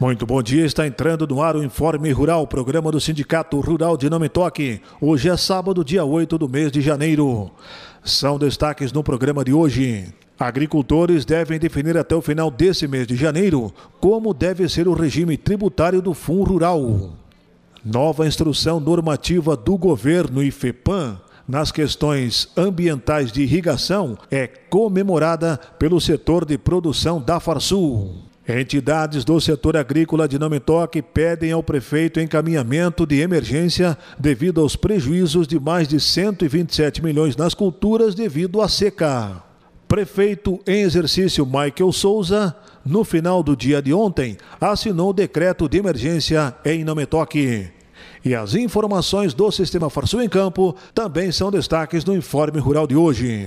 [0.00, 4.08] Muito bom dia, está entrando no ar o Informe Rural, programa do Sindicato Rural de
[4.08, 4.80] Nome Toque.
[5.00, 7.50] Hoje é sábado, dia 8 do mês de janeiro.
[8.04, 10.06] São destaques no programa de hoje.
[10.38, 15.36] Agricultores devem definir até o final desse mês de janeiro como deve ser o regime
[15.36, 17.10] tributário do Fundo Rural.
[17.84, 26.44] Nova instrução normativa do governo IFEPAM nas questões ambientais de irrigação é comemorada pelo setor
[26.44, 28.27] de produção da Farsul.
[28.48, 35.46] Entidades do setor agrícola de Nametoque pedem ao prefeito encaminhamento de emergência devido aos prejuízos
[35.46, 39.42] de mais de 127 milhões nas culturas devido à seca.
[39.86, 42.56] Prefeito em exercício Michael Souza,
[42.86, 47.68] no final do dia de ontem, assinou o decreto de emergência em Nametoque.
[48.24, 52.96] E as informações do Sistema Farsul em Campo também são destaques no informe rural de
[52.96, 53.46] hoje.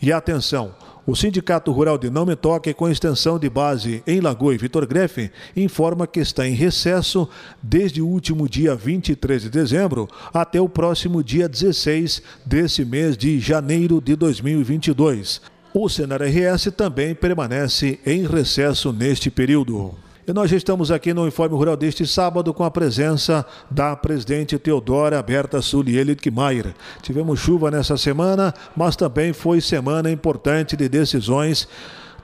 [0.00, 0.72] E atenção!
[1.06, 4.86] O Sindicato Rural de Não Me Toque, com extensão de base em Lagoa e Vitor
[4.86, 7.28] Grefe, informa que está em recesso
[7.62, 13.38] desde o último dia 23 de dezembro até o próximo dia 16 desse mês de
[13.38, 15.42] janeiro de 2022.
[15.74, 19.94] O Senar RS também permanece em recesso neste período.
[20.26, 25.22] E nós estamos aqui no Informe Rural deste sábado com a presença da presidente Teodora
[25.22, 26.74] Berta Sulielit Maier.
[27.02, 31.68] Tivemos chuva nessa semana, mas também foi semana importante de decisões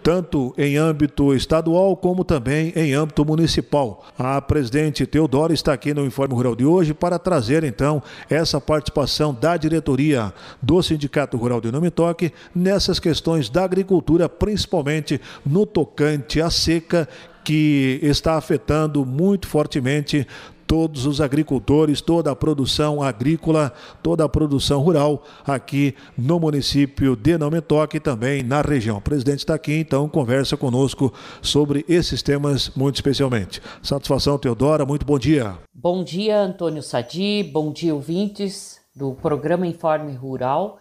[0.03, 4.05] tanto em âmbito estadual como também em âmbito municipal.
[4.19, 9.35] A presidente Teodora está aqui no Informe Rural de hoje para trazer então essa participação
[9.35, 16.41] da diretoria do Sindicato Rural de Nome Toque nessas questões da agricultura, principalmente no tocante
[16.41, 17.09] à seca
[17.45, 20.27] que está afetando muito fortemente
[20.71, 23.73] todos os agricultores, toda a produção agrícola,
[24.05, 28.99] toda a produção rural aqui no município de Nametoque e também na região.
[28.99, 33.61] O presidente está aqui, então conversa conosco sobre esses temas muito especialmente.
[33.83, 35.59] Satisfação, Teodora, muito bom dia.
[35.75, 40.79] Bom dia, Antônio Sadi, bom dia, ouvintes do programa Informe Rural,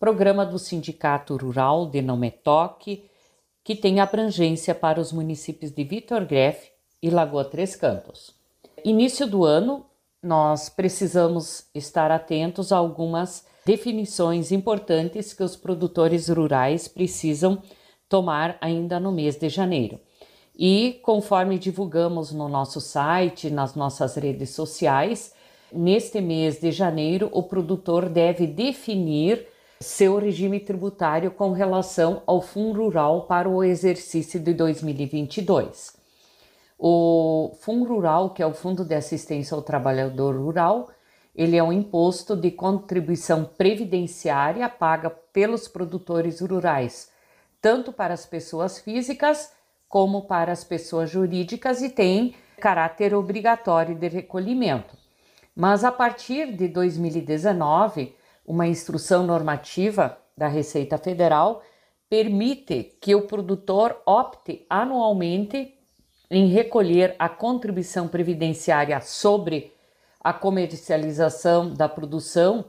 [0.00, 3.04] programa do Sindicato Rural de Nametoque,
[3.62, 8.41] que tem abrangência para os municípios de Vitor Greff e Lagoa Três Cantos.
[8.84, 9.86] Início do ano,
[10.20, 17.62] nós precisamos estar atentos a algumas definições importantes que os produtores rurais precisam
[18.08, 20.00] tomar ainda no mês de janeiro.
[20.58, 25.32] E conforme divulgamos no nosso site, nas nossas redes sociais,
[25.72, 29.46] neste mês de janeiro o produtor deve definir
[29.80, 36.01] seu regime tributário com relação ao Fundo Rural para o exercício de 2022.
[36.84, 40.90] O Fundo Rural, que é o Fundo de Assistência ao Trabalhador Rural,
[41.32, 47.08] ele é um imposto de contribuição previdenciária paga pelos produtores rurais,
[47.60, 49.52] tanto para as pessoas físicas
[49.88, 54.96] como para as pessoas jurídicas e tem caráter obrigatório de recolhimento.
[55.54, 58.12] Mas a partir de 2019,
[58.44, 61.62] uma instrução normativa da Receita Federal
[62.10, 65.78] permite que o produtor opte anualmente
[66.32, 69.70] em recolher a contribuição previdenciária sobre
[70.18, 72.64] a comercialização da produção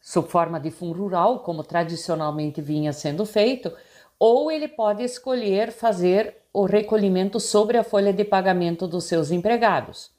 [0.00, 3.72] sob forma de fundo rural, como tradicionalmente vinha sendo feito,
[4.16, 10.12] ou ele pode escolher fazer o recolhimento sobre a folha de pagamento dos seus empregados.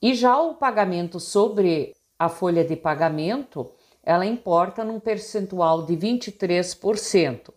[0.00, 3.70] E já o pagamento sobre a folha de pagamento,
[4.10, 7.52] ela importa num percentual de 23%.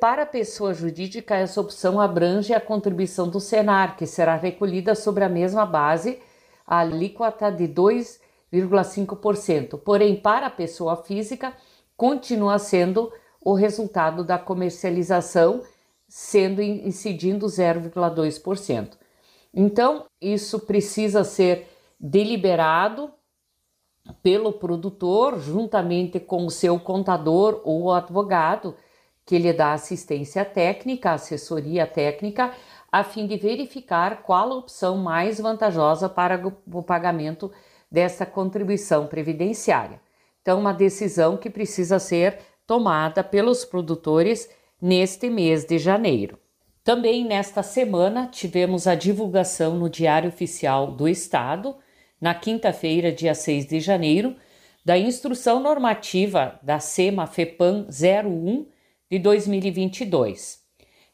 [0.00, 5.22] Para a pessoa jurídica, essa opção abrange a contribuição do Senar, que será recolhida sobre
[5.22, 6.18] a mesma base,
[6.66, 9.78] a alíquota de 2,5%.
[9.78, 11.52] Porém, para a pessoa física,
[11.96, 15.62] continua sendo o resultado da comercialização,
[16.08, 18.94] sendo incidindo 0,2%.
[19.54, 21.68] Então, isso precisa ser
[22.00, 23.08] deliberado
[24.22, 28.74] pelo produtor, juntamente com o seu contador ou advogado,
[29.24, 32.52] que lhe dá assistência técnica, assessoria técnica,
[32.90, 37.50] a fim de verificar qual a opção mais vantajosa para o pagamento
[37.90, 40.00] dessa contribuição previdenciária.
[40.40, 44.50] Então, uma decisão que precisa ser tomada pelos produtores
[44.80, 46.38] neste mês de janeiro.
[46.82, 51.76] Também nesta semana tivemos a divulgação no Diário Oficial do Estado,
[52.22, 54.36] na quinta-feira, dia 6 de janeiro,
[54.84, 58.64] da Instrução Normativa da SEMA FEPAM 01
[59.10, 60.60] de 2022.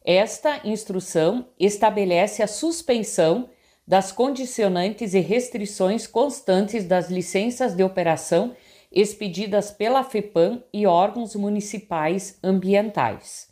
[0.05, 3.49] Esta instrução estabelece a suspensão
[3.87, 8.55] das condicionantes e restrições constantes das licenças de operação
[8.93, 13.49] expedidas pela FEPAM e órgãos municipais ambientais.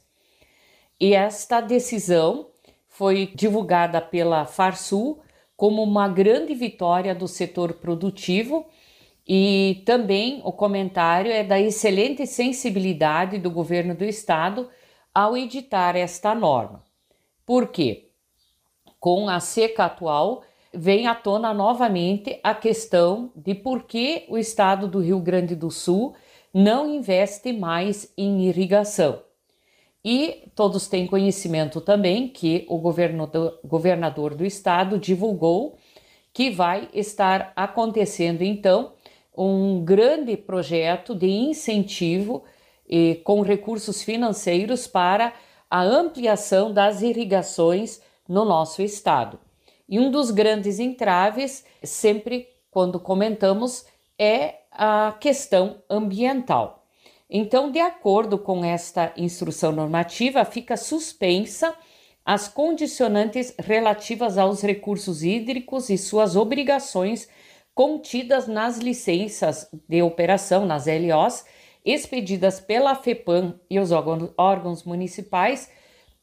[1.00, 2.50] E esta decisão
[2.86, 5.22] foi divulgada pela Farsul
[5.56, 8.66] como uma grande vitória do setor produtivo
[9.26, 14.68] e também o comentário é da excelente sensibilidade do governo do estado
[15.12, 16.84] ao editar esta norma.
[17.44, 18.10] Por quê?
[19.00, 20.42] Com a seca atual,
[20.72, 25.70] vem à tona novamente a questão de por que o estado do Rio Grande do
[25.70, 26.14] Sul
[26.52, 29.22] não investe mais em irrigação.
[30.08, 35.76] E todos têm conhecimento também que o governador, governador do estado divulgou
[36.32, 38.92] que vai estar acontecendo então
[39.36, 42.44] um grande projeto de incentivo
[43.24, 45.32] com recursos financeiros para
[45.68, 49.40] a ampliação das irrigações no nosso estado.
[49.88, 53.84] E um dos grandes entraves, sempre quando comentamos,
[54.16, 56.75] é a questão ambiental.
[57.28, 61.74] Então, de acordo com esta instrução normativa, fica suspensa
[62.24, 67.28] as condicionantes relativas aos recursos hídricos e suas obrigações
[67.74, 71.44] contidas nas licenças de operação, nas LOs,
[71.84, 75.70] expedidas pela FEPAM e os órgãos municipais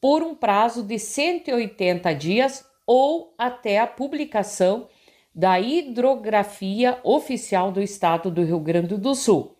[0.00, 4.88] por um prazo de 180 dias ou até a publicação
[5.34, 9.53] da hidrografia oficial do Estado do Rio Grande do Sul,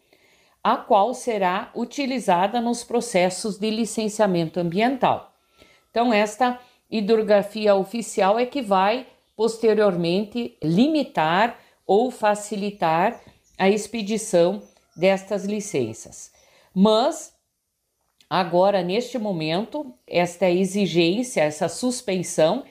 [0.65, 5.37] a qual será utilizada nos processos de licenciamento ambiental.
[5.91, 6.59] Então, esta
[6.91, 9.07] hidrografia oficial é que vai
[9.37, 13.21] posteriormente limitar ou facilitar
[13.59, 14.63] a expedição
[14.97, 16.33] destas licenças.
[16.75, 17.35] Mas
[18.31, 22.65] agora, neste momento, esta exigência, essa suspensão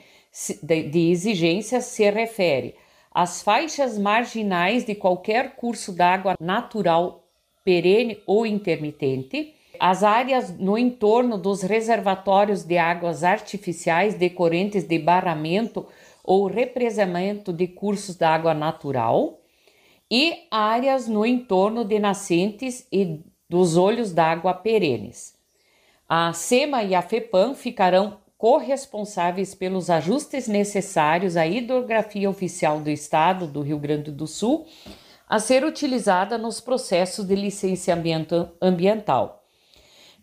[0.60, 2.74] de exigência se refere
[3.12, 7.23] às faixas marginais de qualquer curso d'água natural
[7.64, 15.86] perene ou intermitente, as áreas no entorno dos reservatórios de águas artificiais decorrentes de barramento
[16.22, 19.40] ou represamento de cursos d'água natural
[20.10, 25.34] e áreas no entorno de nascentes e dos olhos d'água perenes.
[26.08, 33.46] A SEMA e a FEPAM ficarão corresponsáveis pelos ajustes necessários à hidrografia oficial do Estado
[33.46, 34.66] do Rio Grande do Sul
[35.34, 39.42] a ser utilizada nos processos de licenciamento ambiental.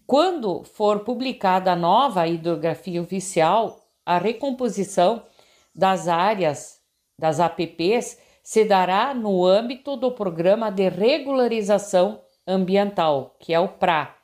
[0.08, 5.22] Quando for publicada a nova hidrografia oficial, a recomposição
[5.76, 6.80] das áreas
[7.20, 14.16] das APPs se dará no âmbito do Programa de Regularização Ambiental, que é o PRA,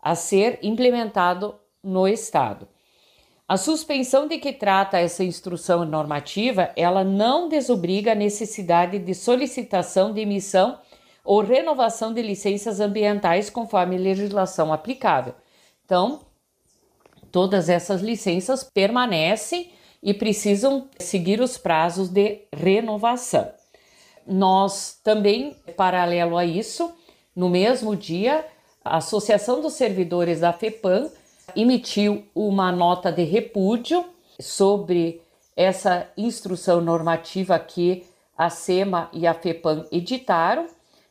[0.00, 2.66] a ser implementado no Estado.
[3.52, 10.10] A suspensão de que trata essa instrução normativa, ela não desobriga a necessidade de solicitação
[10.10, 10.78] de emissão
[11.22, 15.34] ou renovação de licenças ambientais conforme legislação aplicável.
[15.84, 16.20] Então,
[17.30, 19.70] todas essas licenças permanecem
[20.02, 23.52] e precisam seguir os prazos de renovação.
[24.26, 26.90] Nós também, paralelo a isso,
[27.36, 28.46] no mesmo dia,
[28.82, 31.10] a Associação dos Servidores da FEPAM
[31.56, 34.04] emitiu uma nota de repúdio
[34.40, 35.22] sobre
[35.56, 38.04] essa instrução normativa que
[38.36, 40.66] a SEMA e a FEPAM editaram,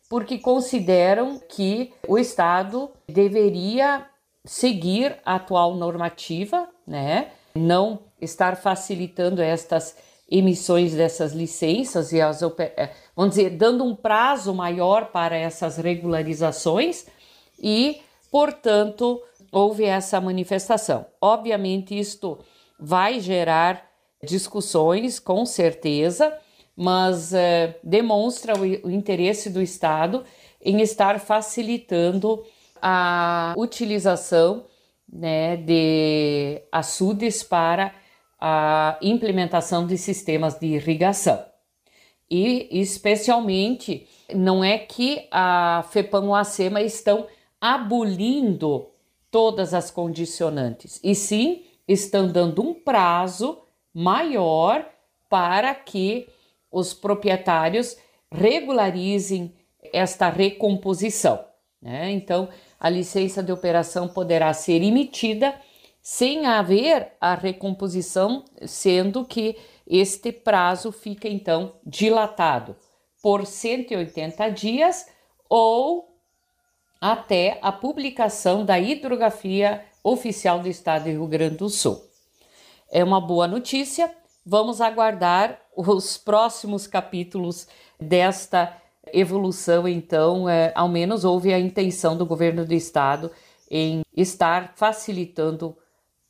[0.09, 4.05] porque consideram que o Estado deveria
[4.43, 7.31] seguir a atual normativa, né?
[7.55, 9.95] Não estar facilitando estas
[10.29, 17.05] emissões dessas licenças e as eh, vamos dizer dando um prazo maior para essas regularizações
[17.61, 19.21] e, portanto,
[19.51, 21.05] houve essa manifestação.
[21.19, 22.39] Obviamente isto
[22.79, 23.89] vai gerar
[24.23, 26.35] discussões, com certeza,
[26.75, 30.23] mas eh, demonstra o, o interesse do Estado
[30.63, 32.43] em estar facilitando
[32.81, 34.65] a utilização
[35.11, 37.93] né, de açudes para
[38.39, 41.43] a implementação de sistemas de irrigação.
[42.29, 47.27] E, especialmente, não é que a FEPAM ou a SEMA estão
[47.59, 48.87] abolindo
[49.31, 53.61] todas as condicionantes, e sim estão dando um prazo
[53.93, 54.85] maior
[55.29, 56.27] para que
[56.71, 57.97] os proprietários
[58.29, 59.53] regularizem
[59.93, 61.43] esta recomposição.
[61.81, 62.11] Né?
[62.11, 65.55] Então, a licença de operação poderá ser emitida
[66.01, 72.75] sem haver a recomposição, sendo que este prazo fica então dilatado
[73.21, 75.05] por 180 dias
[75.47, 76.10] ou
[77.01, 81.99] até a publicação da hidrografia oficial do estado de Rio Grande do Sul.
[82.91, 84.13] É uma boa notícia.
[84.45, 87.67] Vamos aguardar os próximos capítulos
[87.99, 88.77] desta
[89.11, 89.87] evolução.
[89.87, 93.31] Então, é, ao menos houve a intenção do governo do estado
[93.69, 95.75] em estar facilitando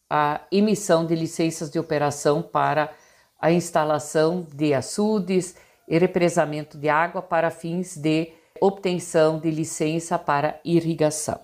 [0.10, 2.94] a emissão de licenças de operação para
[3.40, 5.56] a instalação de açudes
[5.88, 11.39] e represamento de água para fins de obtenção de licença para irrigação.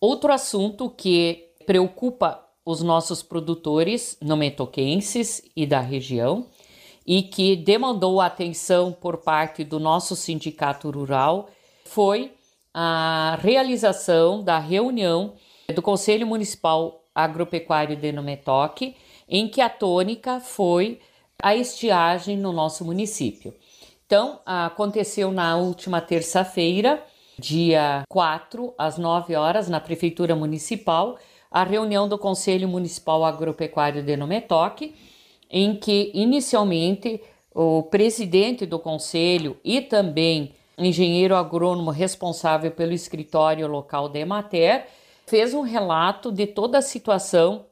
[0.00, 6.46] Outro assunto que preocupa os nossos produtores nometoquenses e da região
[7.06, 11.50] e que demandou atenção por parte do nosso sindicato rural
[11.84, 12.32] foi
[12.72, 15.34] a realização da reunião
[15.74, 18.96] do Conselho Municipal Agropecuário de Nometoque,
[19.28, 21.00] em que a tônica foi
[21.42, 23.54] a estiagem no nosso município.
[24.14, 27.04] Então, aconteceu na última terça-feira,
[27.36, 31.18] dia 4, às 9 horas, na Prefeitura Municipal,
[31.50, 34.94] a reunião do Conselho Municipal Agropecuário de Nometoque,
[35.50, 37.20] em que inicialmente
[37.52, 44.86] o presidente do conselho e também engenheiro agrônomo responsável pelo escritório local da Emater
[45.26, 47.66] fez um relato de toda a situação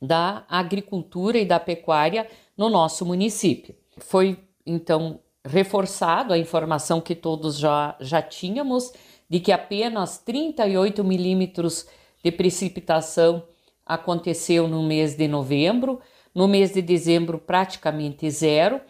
[0.00, 3.74] da agricultura e da pecuária no nosso município.
[3.96, 8.92] Foi então reforçado a informação que todos já, já tínhamos
[9.28, 11.86] de que apenas 38 milímetros
[12.22, 13.42] de precipitação
[13.84, 16.00] aconteceu no mês de novembro,
[16.34, 18.80] no mês de dezembro praticamente zero,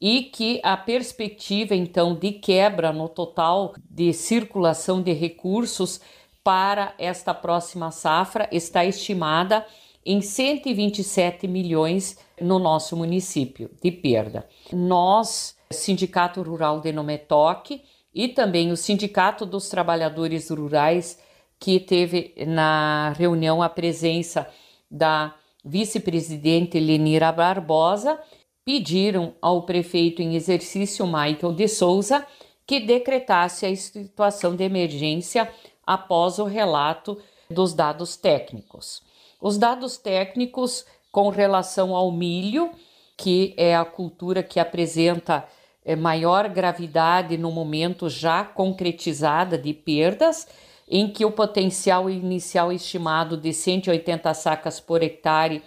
[0.00, 6.00] e que a perspectiva então de quebra no total de circulação de recursos
[6.42, 9.66] para esta próxima safra está estimada
[10.04, 14.46] em 127 milhões no nosso município de perda.
[14.70, 17.82] Nós, Sindicato Rural de Nometoque
[18.14, 21.18] e também o Sindicato dos Trabalhadores Rurais
[21.58, 24.46] que teve na reunião a presença
[24.90, 28.20] da vice-presidente Lenira Barbosa,
[28.64, 32.26] pediram ao prefeito em exercício Michael de Souza
[32.66, 35.50] que decretasse a situação de emergência
[35.86, 37.18] após o relato
[37.50, 39.02] dos dados técnicos.
[39.40, 42.70] Os dados técnicos com relação ao milho,
[43.16, 45.46] que é a cultura que apresenta
[45.84, 50.48] eh, maior gravidade no momento já concretizada de perdas,
[50.88, 55.62] em que o potencial inicial estimado de 180 sacas por hectare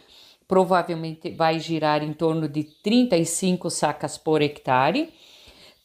[0.47, 5.13] provavelmente vai girar em torno de 35 sacas por hectare.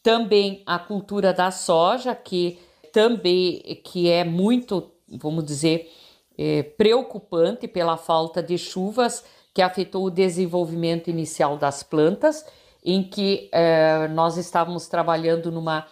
[0.01, 2.59] Também a cultura da soja, que
[2.91, 5.91] também que é muito, vamos dizer,
[6.37, 9.23] é, preocupante pela falta de chuvas
[9.53, 12.45] que afetou o desenvolvimento inicial das plantas,
[12.83, 15.87] em que é, nós estávamos trabalhando numa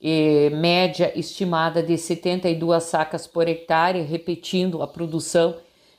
[0.00, 5.56] eh, média estimada de 72 sacas por hectare, repetindo a produção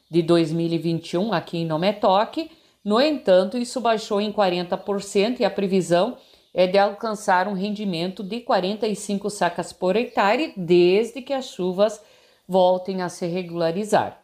[0.10, 2.50] de 2021 aqui em Nometoque.
[2.84, 6.18] No entanto, isso baixou em 40% e a previsão
[6.54, 12.02] é de alcançar um rendimento de 45 sacas por hectare desde que as chuvas
[12.48, 14.22] voltem a se regularizar.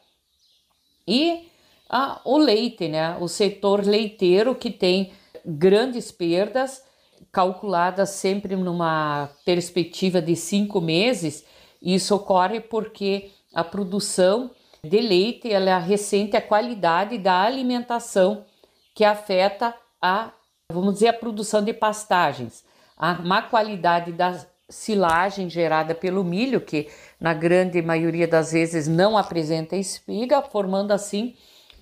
[1.08, 1.52] E
[1.90, 3.18] ah, o leite, né?
[3.20, 5.12] O setor leiteiro que tem
[5.46, 6.84] grandes perdas
[7.32, 11.46] calculada sempre numa perspectiva de cinco meses.
[11.82, 14.52] Isso ocorre porque a produção
[14.84, 18.46] de leite ela ressente a qualidade da alimentação
[18.94, 20.32] que afeta a,
[20.72, 22.64] vamos dizer, a produção de pastagens,
[22.98, 26.88] a má qualidade da silagem gerada pelo milho, que
[27.20, 31.36] na grande maioria das vezes não apresenta espiga, formando assim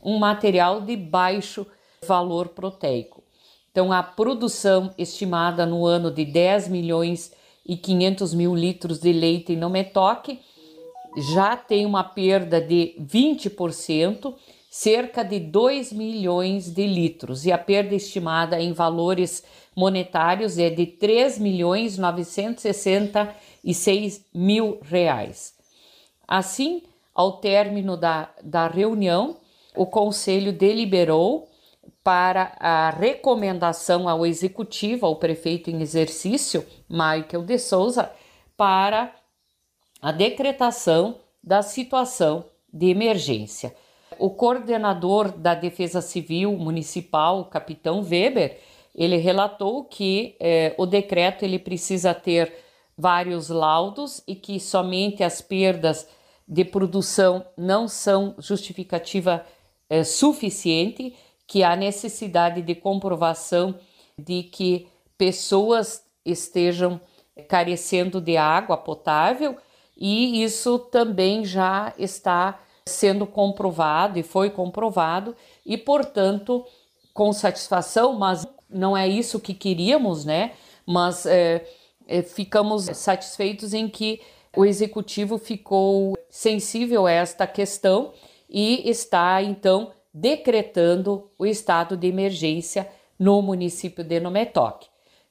[0.04, 1.66] um material de baixo
[2.06, 3.24] valor proteico.
[3.72, 7.32] Então, a produção estimada no ano de 10 milhões
[7.66, 10.40] e 500 mil litros de leite no metoque
[11.18, 14.36] já tem uma perda de 20%,
[14.70, 19.44] cerca de 2 milhões de litros, e a perda estimada em valores
[19.76, 25.54] monetários é de 3 milhões 966 mil reais.
[26.28, 26.84] Assim,
[27.14, 29.38] ao término da, da reunião,
[29.76, 31.48] o Conselho deliberou
[32.04, 38.12] para a recomendação ao executivo, ao prefeito em exercício, Michael de Souza,
[38.58, 39.14] para
[40.02, 43.74] a decretação da situação de emergência.
[44.20, 48.60] O coordenador da Defesa Civil Municipal, capitão Weber,
[48.94, 52.54] ele relatou que eh, o decreto ele precisa ter
[52.98, 56.08] vários laudos e que somente as perdas
[56.48, 59.44] de produção não são justificativa
[59.90, 63.76] eh, suficiente, que há necessidade de comprovação
[64.18, 64.88] de que
[65.18, 67.00] pessoas estejam
[67.48, 69.58] carecendo de água potável
[69.98, 75.36] e isso também já está sendo comprovado e foi comprovado
[75.66, 76.66] e, portanto,
[77.14, 80.54] com satisfação, mas não é isso que queríamos, né?
[80.86, 81.66] Mas é,
[82.08, 84.20] é, ficamos satisfeitos em que
[84.56, 88.12] o executivo ficou sensível a esta questão
[88.54, 94.86] e está então decretando o estado de emergência no município de Nometoc.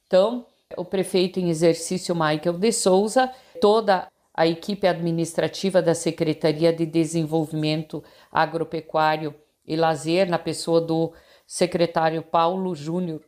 [0.07, 0.45] Então,
[0.77, 8.03] o prefeito em exercício Michael de Souza, toda a equipe administrativa da Secretaria de Desenvolvimento
[8.31, 11.13] Agropecuário e Lazer, na pessoa do
[11.47, 13.23] secretário Paulo Júnior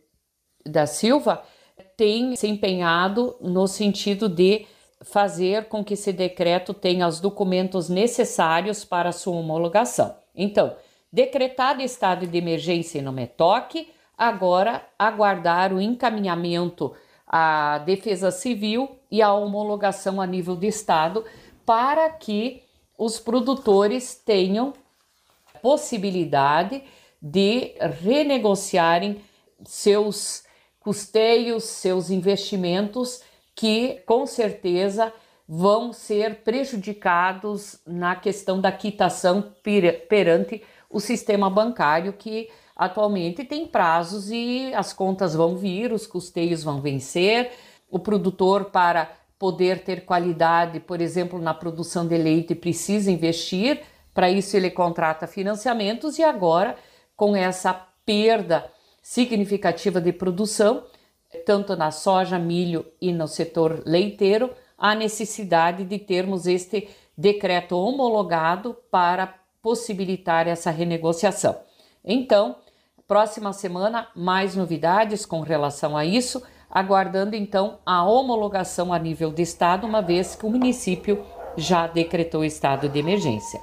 [0.66, 1.44] da Silva,
[1.96, 4.66] tem se empenhado no sentido de
[5.04, 10.16] fazer com que esse decreto tenha os documentos necessários para sua homologação.
[10.34, 10.74] Então,
[11.12, 16.94] decretado estado de emergência no METOC, agora aguardar o encaminhamento
[17.26, 21.24] à Defesa Civil e a homologação a nível de estado
[21.66, 22.62] para que
[22.96, 24.72] os produtores tenham
[25.60, 26.82] possibilidade
[27.20, 29.20] de renegociarem
[29.64, 30.44] seus
[30.80, 33.22] custeios, seus investimentos,
[33.54, 35.12] que com certeza
[35.46, 39.52] vão ser prejudicados na questão da quitação
[40.08, 46.62] perante o sistema bancário, que atualmente tem prazos e as contas vão vir, os custeios
[46.62, 47.52] vão vencer,
[47.90, 54.30] o produtor, para poder ter qualidade, por exemplo, na produção de leite, precisa investir, para
[54.30, 56.76] isso ele contrata financiamentos e agora,
[57.16, 57.72] com essa
[58.06, 58.70] perda
[59.02, 60.84] significativa de produção,
[61.34, 68.76] tanto na soja, milho e no setor leiteiro, há necessidade de termos este decreto homologado
[68.90, 71.56] para possibilitar essa renegociação.
[72.04, 72.56] Então,
[73.06, 79.42] próxima semana, mais novidades com relação a isso, aguardando então a homologação a nível de
[79.42, 81.24] estado, uma vez que o município
[81.56, 83.60] já decretou estado de emergência.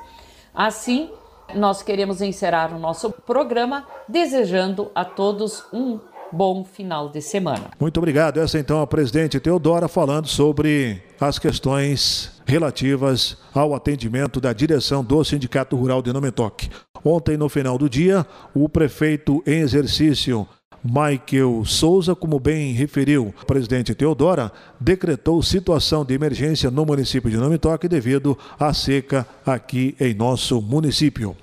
[0.54, 1.10] Assim,
[1.54, 6.00] nós queremos encerrar o nosso programa desejando a todos um
[6.32, 7.72] bom final de semana.
[7.80, 8.40] Muito obrigado.
[8.40, 15.24] Essa então a presidente Teodora falando sobre as questões relativas ao atendimento da direção do
[15.24, 16.70] Sindicato Rural de Nometoc.
[17.04, 20.48] Ontem, no final do dia, o prefeito em exercício
[20.84, 27.38] Michael Souza, como bem referiu o presidente Teodora, decretou situação de emergência no município de
[27.38, 31.36] Nometoc devido à seca aqui em nosso município.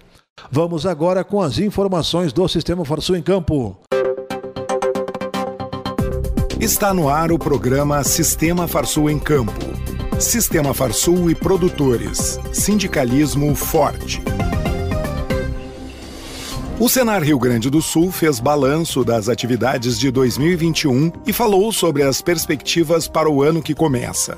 [0.50, 3.76] Vamos agora com as informações do Sistema Farsul em Campo.
[6.60, 9.52] Está no ar o programa Sistema Farsul em Campo.
[10.18, 12.40] Sistema Farsul e produtores.
[12.52, 14.20] Sindicalismo forte.
[16.80, 22.02] O Senar Rio Grande do Sul fez balanço das atividades de 2021 e falou sobre
[22.02, 24.36] as perspectivas para o ano que começa.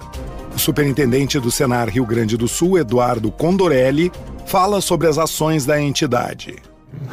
[0.54, 4.12] O superintendente do Senar Rio Grande do Sul, Eduardo Condorelli,
[4.44, 6.56] fala sobre as ações da entidade.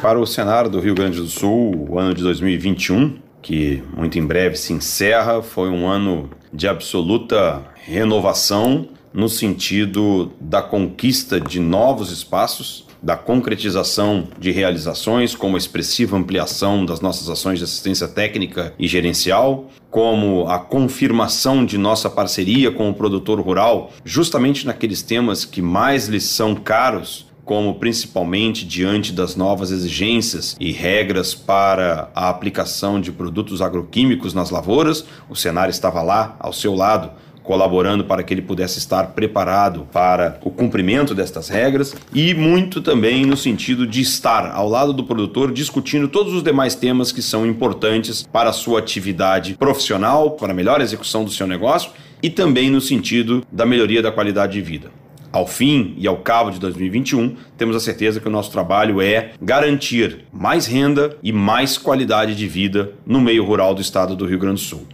[0.02, 4.26] Para o Senar do Rio Grande do Sul, o ano de 2021 que muito em
[4.26, 5.42] breve se encerra.
[5.42, 14.28] Foi um ano de absoluta renovação no sentido da conquista de novos espaços, da concretização
[14.38, 20.48] de realizações, como a expressiva ampliação das nossas ações de assistência técnica e gerencial, como
[20.48, 26.24] a confirmação de nossa parceria com o produtor rural, justamente naqueles temas que mais lhes
[26.24, 33.62] são caros como principalmente diante das novas exigências e regras para a aplicação de produtos
[33.62, 37.10] agroquímicos nas lavouras, o cenário estava lá ao seu lado
[37.42, 43.24] colaborando para que ele pudesse estar preparado para o cumprimento destas regras e muito também
[43.24, 47.46] no sentido de estar ao lado do produtor discutindo todos os demais temas que são
[47.46, 52.68] importantes para a sua atividade profissional, para a melhor execução do seu negócio e também
[52.68, 54.97] no sentido da melhoria da qualidade de vida.
[55.30, 59.32] Ao fim e ao cabo de 2021, temos a certeza que o nosso trabalho é
[59.42, 64.38] garantir mais renda e mais qualidade de vida no meio rural do estado do Rio
[64.38, 64.86] Grande do Sul.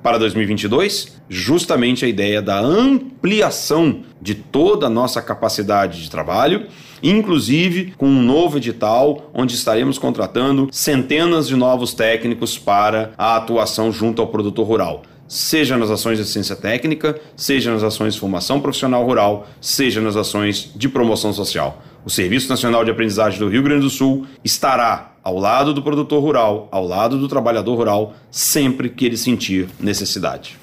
[0.00, 6.66] Para 2022, justamente a ideia da ampliação de toda a nossa capacidade de trabalho,
[7.02, 13.92] inclusive com um novo edital onde estaremos contratando centenas de novos técnicos para a atuação
[13.92, 18.60] junto ao produtor rural seja nas ações de assistência técnica, seja nas ações de formação
[18.60, 21.80] profissional rural, seja nas ações de promoção social.
[22.04, 26.20] O Serviço Nacional de Aprendizagem do Rio Grande do Sul estará ao lado do produtor
[26.20, 30.58] rural, ao lado do trabalhador rural, sempre que ele sentir necessidade.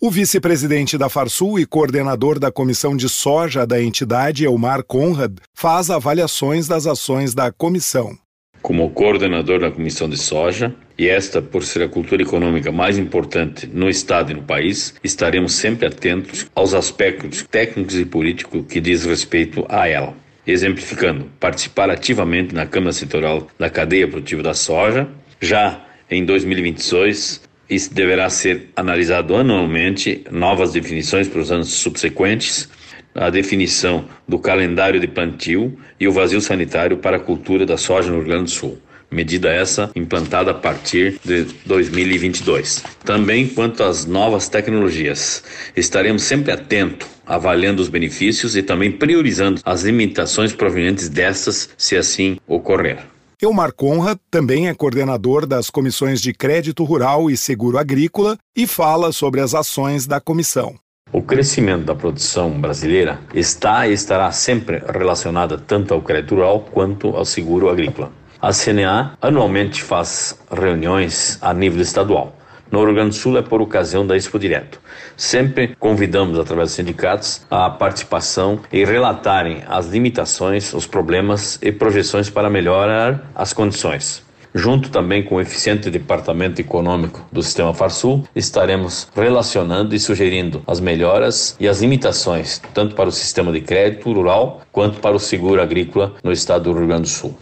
[0.00, 5.90] O vice-presidente da Farsul e coordenador da comissão de soja da entidade, Elmar Conrad, faz
[5.90, 8.16] avaliações das ações da comissão
[8.62, 13.66] como coordenador da Comissão de Soja, e esta por ser a cultura econômica mais importante
[13.66, 19.04] no Estado e no país, estaremos sempre atentos aos aspectos técnicos e políticos que diz
[19.04, 20.14] respeito a ela.
[20.46, 25.08] Exemplificando, participar ativamente na Câmara Setorial da cadeia produtiva da soja,
[25.40, 32.68] já em 2022, isso deverá ser analisado anualmente, novas definições para os anos subsequentes,
[33.14, 38.10] a definição do calendário de plantio e o vazio sanitário para a cultura da soja
[38.10, 38.78] no Rio Grande do Sul.
[39.10, 42.84] Medida essa implantada a partir de 2022.
[43.04, 45.42] Também quanto às novas tecnologias,
[45.76, 52.38] estaremos sempre atentos, avaliando os benefícios e também priorizando as limitações provenientes destas, se assim
[52.46, 52.98] ocorrer.
[53.42, 59.12] Elmar Conrad também é coordenador das comissões de crédito rural e seguro agrícola e fala
[59.12, 60.78] sobre as ações da comissão.
[61.12, 67.16] O crescimento da produção brasileira está e estará sempre relacionada tanto ao crédito rural quanto
[67.16, 68.12] ao seguro agrícola.
[68.40, 72.36] A CNA anualmente faz reuniões a nível estadual.
[72.70, 74.80] No Rio Grande do Sul é por ocasião da Expo Direto.
[75.16, 82.30] Sempre convidamos, através dos sindicatos, a participação e relatarem as limitações, os problemas e projeções
[82.30, 84.22] para melhorar as condições.
[84.54, 90.80] Junto também com o eficiente departamento econômico do sistema Farsul, estaremos relacionando e sugerindo as
[90.80, 95.62] melhoras e as limitações, tanto para o sistema de crédito rural quanto para o seguro
[95.62, 97.36] agrícola no estado do Rio Grande do Sul.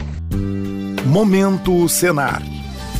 [1.05, 2.41] Momento Senar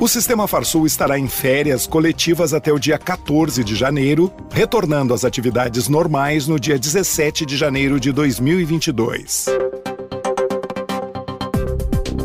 [0.00, 5.24] O Sistema Farsul estará em férias coletivas até o dia 14 de janeiro, retornando às
[5.24, 9.46] atividades normais no dia 17 de janeiro de 2022.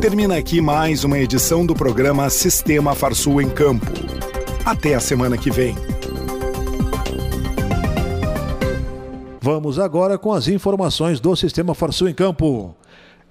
[0.00, 3.90] Termina aqui mais uma edição do programa Sistema Farsul em Campo.
[4.64, 5.74] Até a semana que vem.
[9.40, 12.72] Vamos agora com as informações do Sistema Farsul em Campo.